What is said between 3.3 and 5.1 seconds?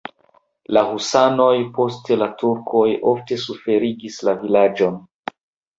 suferigis la vilaĝon.